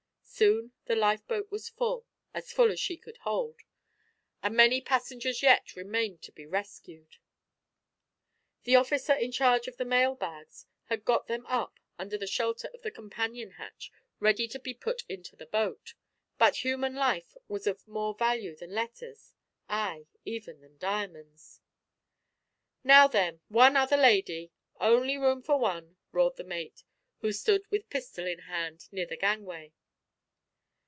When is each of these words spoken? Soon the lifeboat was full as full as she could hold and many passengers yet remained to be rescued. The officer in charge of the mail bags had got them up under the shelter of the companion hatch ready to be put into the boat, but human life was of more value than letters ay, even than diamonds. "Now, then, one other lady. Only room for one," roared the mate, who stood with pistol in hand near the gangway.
Soon 0.41 0.71
the 0.85 0.95
lifeboat 0.95 1.51
was 1.51 1.69
full 1.69 2.07
as 2.33 2.51
full 2.51 2.71
as 2.71 2.79
she 2.79 2.97
could 2.97 3.17
hold 3.17 3.59
and 4.41 4.55
many 4.57 4.81
passengers 4.81 5.43
yet 5.43 5.75
remained 5.75 6.23
to 6.23 6.31
be 6.31 6.47
rescued. 6.47 7.17
The 8.63 8.75
officer 8.75 9.13
in 9.13 9.31
charge 9.31 9.67
of 9.67 9.77
the 9.77 9.85
mail 9.85 10.15
bags 10.15 10.65
had 10.85 11.05
got 11.05 11.27
them 11.27 11.45
up 11.45 11.79
under 11.99 12.17
the 12.17 12.25
shelter 12.25 12.69
of 12.73 12.81
the 12.81 12.89
companion 12.89 13.51
hatch 13.51 13.91
ready 14.19 14.47
to 14.47 14.57
be 14.57 14.73
put 14.73 15.03
into 15.07 15.35
the 15.35 15.45
boat, 15.45 15.93
but 16.39 16.63
human 16.65 16.95
life 16.95 17.35
was 17.47 17.67
of 17.67 17.87
more 17.87 18.15
value 18.15 18.55
than 18.55 18.71
letters 18.73 19.35
ay, 19.69 20.07
even 20.25 20.59
than 20.61 20.79
diamonds. 20.79 21.61
"Now, 22.83 23.07
then, 23.07 23.41
one 23.49 23.77
other 23.77 23.97
lady. 23.97 24.53
Only 24.79 25.19
room 25.19 25.43
for 25.43 25.59
one," 25.59 25.97
roared 26.11 26.37
the 26.37 26.43
mate, 26.43 26.83
who 27.19 27.31
stood 27.31 27.67
with 27.69 27.91
pistol 27.91 28.25
in 28.25 28.39
hand 28.39 28.91
near 28.91 29.05
the 29.05 29.17
gangway. 29.17 29.73